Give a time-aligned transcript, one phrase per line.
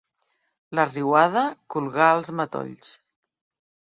[0.79, 1.43] La riuada
[1.75, 2.91] colgà els matolls.